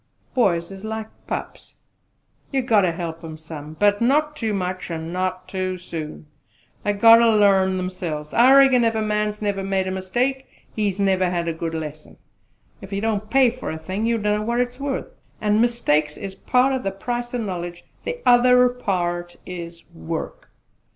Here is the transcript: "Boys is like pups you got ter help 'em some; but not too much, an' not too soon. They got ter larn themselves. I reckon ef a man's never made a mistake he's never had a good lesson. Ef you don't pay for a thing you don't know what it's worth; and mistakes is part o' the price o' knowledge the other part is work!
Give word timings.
"Boys 0.33 0.71
is 0.71 0.83
like 0.83 1.05
pups 1.27 1.75
you 2.51 2.63
got 2.63 2.81
ter 2.81 2.91
help 2.91 3.23
'em 3.23 3.37
some; 3.37 3.75
but 3.79 4.01
not 4.01 4.35
too 4.35 4.51
much, 4.51 4.89
an' 4.89 5.13
not 5.13 5.47
too 5.47 5.77
soon. 5.77 6.25
They 6.83 6.93
got 6.93 7.17
ter 7.17 7.27
larn 7.31 7.77
themselves. 7.77 8.33
I 8.33 8.51
reckon 8.55 8.83
ef 8.83 8.95
a 8.95 9.01
man's 9.03 9.43
never 9.43 9.63
made 9.63 9.87
a 9.87 9.91
mistake 9.91 10.47
he's 10.75 10.99
never 10.99 11.29
had 11.29 11.47
a 11.47 11.53
good 11.53 11.75
lesson. 11.75 12.17
Ef 12.81 12.91
you 12.91 12.99
don't 12.99 13.29
pay 13.29 13.51
for 13.51 13.69
a 13.69 13.77
thing 13.77 14.07
you 14.07 14.17
don't 14.17 14.39
know 14.39 14.41
what 14.47 14.59
it's 14.59 14.79
worth; 14.79 15.13
and 15.39 15.61
mistakes 15.61 16.17
is 16.17 16.33
part 16.33 16.73
o' 16.73 16.79
the 16.81 16.89
price 16.89 17.35
o' 17.35 17.37
knowledge 17.37 17.85
the 18.03 18.21
other 18.25 18.69
part 18.69 19.35
is 19.45 19.85
work! 19.93 20.49